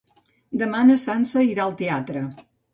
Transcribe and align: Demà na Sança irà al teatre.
Demà 0.61 0.79
na 0.87 0.97
Sança 1.05 1.45
irà 1.51 1.69
al 1.69 1.79
teatre. 1.85 2.27